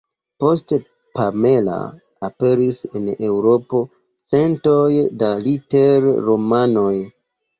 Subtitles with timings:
[0.43, 0.71] Post
[1.17, 1.75] "Pamela"
[2.29, 3.81] aperis en Eŭropo
[4.33, 4.89] centoj
[5.21, 6.97] da liter-romanoj.